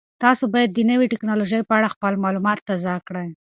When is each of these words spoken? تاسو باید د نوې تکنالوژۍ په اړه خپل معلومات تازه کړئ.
تاسو 0.23 0.43
باید 0.53 0.69
د 0.73 0.79
نوې 0.91 1.07
تکنالوژۍ 1.13 1.61
په 1.65 1.73
اړه 1.77 1.93
خپل 1.95 2.13
معلومات 2.23 2.59
تازه 2.67 2.93
کړئ. 3.07 3.27